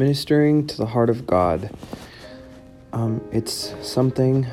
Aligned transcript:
ministering 0.00 0.66
to 0.66 0.78
the 0.78 0.86
heart 0.86 1.10
of 1.10 1.26
God. 1.26 1.70
Um, 2.94 3.20
it's 3.32 3.74
something 3.82 4.46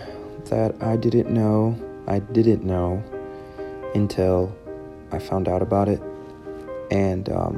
that 0.50 0.76
I 0.84 0.98
didn't 0.98 1.30
know, 1.30 1.80
I 2.06 2.20
didn't 2.20 2.66
know 2.66 3.02
until 3.96 4.54
I 5.14 5.20
found 5.20 5.48
out 5.48 5.62
about 5.62 5.88
it. 5.88 6.02
And 6.92 7.30
um, 7.30 7.56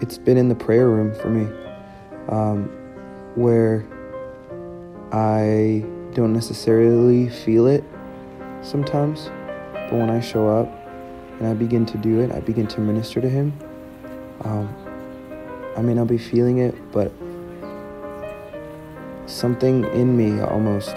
it's 0.00 0.16
been 0.16 0.38
in 0.38 0.48
the 0.48 0.54
prayer 0.54 0.88
room 0.88 1.14
for 1.14 1.28
me 1.28 1.46
um, 2.30 2.64
where 3.34 3.86
I 5.12 5.84
don't 6.14 6.32
necessarily 6.32 7.28
feel 7.28 7.66
it 7.66 7.84
sometimes, 8.62 9.26
but 9.74 9.92
when 9.92 10.08
I 10.08 10.20
show 10.20 10.48
up 10.48 10.66
and 11.40 11.46
I 11.46 11.52
begin 11.52 11.84
to 11.84 11.98
do 11.98 12.20
it, 12.20 12.32
I 12.32 12.40
begin 12.40 12.66
to 12.68 12.80
minister 12.80 13.20
to 13.20 13.28
Him. 13.28 13.52
Um, 14.42 14.74
I 15.76 15.82
may 15.82 15.94
not 15.94 16.06
be 16.06 16.18
feeling 16.18 16.58
it, 16.58 16.74
but 16.92 17.12
something 19.26 19.84
in 19.92 20.16
me 20.16 20.40
almost, 20.40 20.96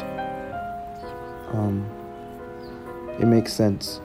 um, 1.52 1.86
it 3.20 3.26
makes 3.26 3.52
sense. 3.52 4.00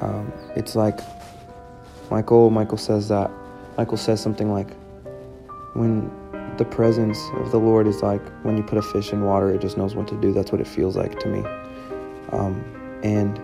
Um, 0.00 0.32
it's 0.56 0.74
like 0.74 1.00
Michael. 2.10 2.50
Michael 2.50 2.78
says 2.78 3.08
that. 3.08 3.30
Michael 3.76 3.98
says 3.98 4.20
something 4.20 4.50
like, 4.50 4.74
"When 5.74 6.10
the 6.56 6.64
presence 6.64 7.18
of 7.36 7.50
the 7.50 7.58
Lord 7.58 7.86
is 7.86 8.02
like 8.02 8.22
when 8.42 8.56
you 8.56 8.62
put 8.62 8.78
a 8.78 8.82
fish 8.82 9.12
in 9.12 9.24
water, 9.24 9.50
it 9.50 9.60
just 9.60 9.76
knows 9.76 9.94
what 9.94 10.08
to 10.08 10.20
do. 10.20 10.32
That's 10.32 10.52
what 10.52 10.60
it 10.60 10.66
feels 10.66 10.96
like 10.96 11.18
to 11.20 11.28
me, 11.28 11.40
um, 12.32 12.64
and 13.02 13.38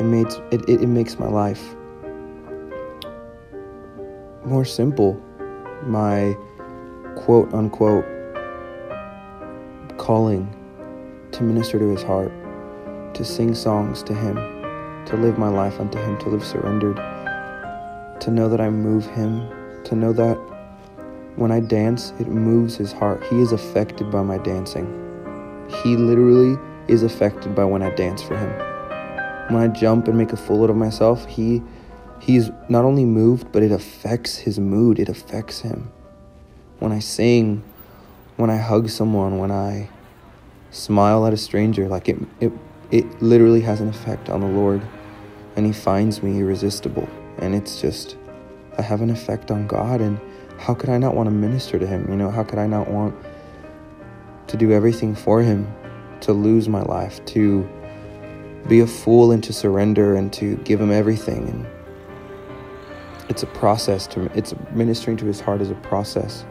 it 0.00 0.04
makes 0.04 0.36
it, 0.50 0.68
it, 0.68 0.82
it 0.82 0.88
makes 0.88 1.18
my 1.18 1.28
life 1.28 1.76
more 4.44 4.64
simple. 4.64 5.20
My 5.84 6.36
quote 7.16 7.52
unquote 7.52 8.04
calling 9.98 10.48
to 11.32 11.42
minister 11.42 11.78
to 11.78 11.88
his 11.88 12.02
heart, 12.02 12.32
to 13.14 13.24
sing 13.24 13.54
songs 13.54 14.02
to 14.04 14.14
him, 14.14 14.36
to 15.06 15.16
live 15.16 15.38
my 15.38 15.48
life 15.48 15.80
unto 15.80 15.98
him, 15.98 16.18
to 16.18 16.28
live 16.28 16.44
surrendered, 16.44 16.96
to 18.20 18.30
know 18.30 18.48
that 18.48 18.60
I 18.60 18.70
move 18.70 19.06
him, 19.06 19.48
to 19.84 19.94
know 19.94 20.12
that 20.12 20.36
when 21.36 21.50
I 21.50 21.60
dance, 21.60 22.12
it 22.18 22.28
moves 22.28 22.76
his 22.76 22.92
heart. 22.92 23.24
He 23.24 23.40
is 23.40 23.52
affected 23.52 24.10
by 24.10 24.22
my 24.22 24.38
dancing. 24.38 24.86
He 25.82 25.96
literally 25.96 26.58
is 26.88 27.02
affected 27.02 27.54
by 27.54 27.64
when 27.64 27.82
I 27.82 27.90
dance 27.94 28.22
for 28.22 28.36
him. 28.36 28.50
When 29.52 29.62
I 29.62 29.68
jump 29.68 30.08
and 30.08 30.18
make 30.18 30.32
a 30.32 30.36
fool 30.36 30.64
out 30.64 30.70
of 30.70 30.76
myself, 30.76 31.24
he 31.26 31.62
he's 32.22 32.50
not 32.68 32.84
only 32.84 33.04
moved, 33.04 33.50
but 33.50 33.62
it 33.64 33.72
affects 33.72 34.38
his 34.38 34.60
mood. 34.60 35.00
It 35.00 35.08
affects 35.08 35.60
him. 35.60 35.90
When 36.78 36.92
I 36.92 37.00
sing, 37.00 37.64
when 38.36 38.48
I 38.48 38.56
hug 38.56 38.88
someone, 38.88 39.38
when 39.38 39.50
I 39.50 39.90
smile 40.70 41.26
at 41.26 41.32
a 41.32 41.36
stranger, 41.36 41.88
like 41.88 42.08
it 42.08 42.18
it 42.40 42.52
it 42.90 43.22
literally 43.22 43.60
has 43.62 43.80
an 43.80 43.88
effect 43.88 44.30
on 44.30 44.40
the 44.40 44.46
Lord 44.46 44.82
and 45.56 45.66
he 45.66 45.72
finds 45.72 46.22
me 46.22 46.38
irresistible. 46.38 47.08
And 47.38 47.54
it's 47.54 47.80
just 47.80 48.16
I 48.78 48.82
have 48.82 49.02
an 49.02 49.10
effect 49.10 49.50
on 49.50 49.66
God 49.66 50.00
and 50.00 50.18
how 50.58 50.74
could 50.74 50.90
I 50.90 50.98
not 50.98 51.16
want 51.16 51.26
to 51.26 51.32
minister 51.32 51.78
to 51.78 51.86
him? 51.86 52.08
You 52.08 52.16
know, 52.16 52.30
how 52.30 52.44
could 52.44 52.58
I 52.58 52.68
not 52.68 52.88
want 52.88 53.16
to 54.46 54.56
do 54.56 54.70
everything 54.70 55.14
for 55.14 55.42
him, 55.42 55.66
to 56.20 56.32
lose 56.32 56.68
my 56.68 56.82
life, 56.82 57.24
to 57.26 57.68
be 58.68 58.78
a 58.80 58.86
fool 58.86 59.32
and 59.32 59.42
to 59.42 59.52
surrender 59.52 60.14
and 60.14 60.32
to 60.34 60.56
give 60.58 60.80
him 60.80 60.92
everything 60.92 61.48
and 61.48 61.66
it's 63.32 63.42
a 63.42 63.46
process 63.46 64.06
to 64.06 64.26
it's 64.36 64.54
ministering 64.72 65.16
to 65.16 65.24
his 65.24 65.40
heart 65.40 65.62
is 65.62 65.70
a 65.70 65.74
process 65.76 66.44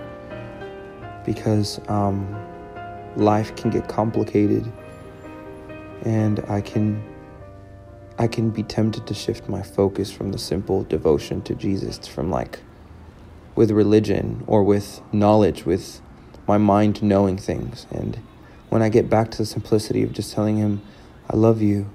because 1.24 1.80
um, 1.90 2.36
life 3.16 3.56
can 3.56 3.70
get 3.70 3.88
complicated 3.88 4.66
and 6.04 6.40
I 6.50 6.60
can 6.60 7.04
I 8.18 8.26
can 8.28 8.50
be 8.50 8.64
tempted 8.64 9.06
to 9.06 9.14
shift 9.14 9.48
my 9.48 9.62
focus 9.62 10.12
from 10.12 10.32
the 10.32 10.40
simple 10.40 10.84
devotion 10.84 11.44
to 11.44 11.54
Jesus 11.54 12.08
from 12.08 12.32
like 12.32 12.58
with 13.54 13.70
religion 13.70 14.44
or 14.48 14.64
with 14.64 15.02
knowledge, 15.12 15.66
with 15.68 16.02
my 16.48 16.58
mind 16.58 17.04
knowing 17.04 17.38
things. 17.38 17.86
And 17.92 18.20
when 18.70 18.82
I 18.82 18.90
get 18.90 19.08
back 19.08 19.30
to 19.32 19.38
the 19.38 19.46
simplicity 19.46 20.02
of 20.02 20.14
just 20.14 20.34
telling 20.34 20.58
him, 20.58 20.82
I 21.30 21.36
love 21.36 21.62
you, 21.62 21.92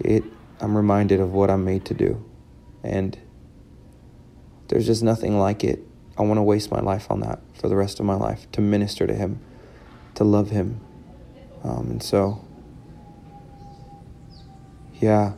it 0.00 0.24
I'm 0.60 0.76
reminded 0.76 1.20
of 1.20 1.32
what 1.32 1.50
I'm 1.50 1.64
made 1.64 1.86
to 1.86 1.94
do. 1.94 2.22
And 2.82 3.18
there's 4.68 4.86
just 4.86 5.02
nothing 5.02 5.38
like 5.38 5.64
it. 5.64 5.82
I 6.18 6.22
want 6.22 6.38
to 6.38 6.42
waste 6.42 6.70
my 6.70 6.80
life 6.80 7.10
on 7.10 7.20
that 7.20 7.40
for 7.54 7.68
the 7.68 7.76
rest 7.76 8.00
of 8.00 8.06
my 8.06 8.14
life 8.14 8.50
to 8.52 8.60
minister 8.60 9.06
to 9.06 9.14
him, 9.14 9.40
to 10.14 10.24
love 10.24 10.50
him. 10.50 10.80
Um, 11.62 11.90
and 11.90 12.02
so, 12.02 12.44
yeah, 14.94 15.32